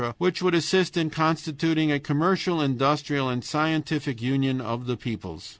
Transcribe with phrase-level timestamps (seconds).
[0.17, 5.49] which would assist in constituting a commercial, industrial, and scientific union of the peoples.